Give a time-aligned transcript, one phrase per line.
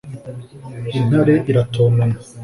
[0.99, 2.05] intare iratontoma